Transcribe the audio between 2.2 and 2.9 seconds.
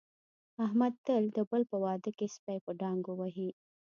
سپي په